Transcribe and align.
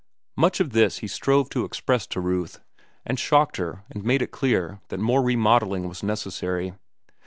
Much 0.35 0.59
of 0.59 0.71
this 0.71 0.97
he 1.05 1.07
strove 1.07 1.47
to 1.47 1.63
express 1.63 2.07
to 2.07 2.19
Ruth, 2.19 2.59
and 3.05 3.19
shocked 3.19 3.57
her 3.57 3.83
and 3.91 4.03
made 4.03 4.23
it 4.23 4.31
clear 4.31 4.79
that 4.87 4.99
more 4.99 5.21
remodelling 5.21 5.87
was 5.87 6.01
necessary. 6.01 6.73